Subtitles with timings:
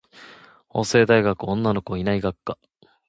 [0.67, 2.57] 法政大学女の子いない学科